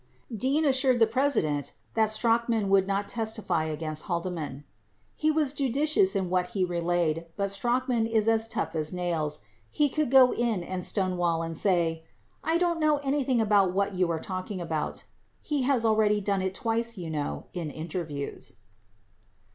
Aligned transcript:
9 0.31 0.37
Dean 0.39 0.65
assured 0.65 0.99
the 0.99 1.05
President 1.05 1.73
that 1.93 2.09
Strachan 2.09 2.69
would 2.69 2.87
not 2.87 3.07
testify 3.07 3.65
against 3.65 4.05
Halde 4.07 4.31
man. 4.33 4.63
"He 5.15 5.29
was 5.29 5.53
judicious 5.53 6.15
in 6.15 6.27
what 6.27 6.47
he 6.57 6.65
relayed, 6.65 7.27
but 7.37 7.51
Strachan 7.51 8.07
is 8.07 8.27
as 8.27 8.47
tough 8.47 8.73
as 8.73 8.91
nails. 8.91 9.41
He 9.69 9.89
can 9.89 10.09
go 10.09 10.33
in 10.33 10.63
and 10.63 10.83
stonewall, 10.83 11.43
and 11.43 11.55
say, 11.55 12.03
'I 12.43 12.57
don't 12.57 12.79
know 12.79 12.97
anything 13.03 13.39
about 13.39 13.73
what 13.73 13.93
you 13.93 14.09
are 14.09 14.17
talking 14.17 14.59
about.' 14.59 15.03
He 15.39 15.61
has 15.69 15.85
already 15.85 16.19
done 16.19 16.41
it 16.41 16.55
twice 16.55 16.97
you 16.97 17.11
know, 17.11 17.45
in 17.53 17.69
interviews." 17.69 18.53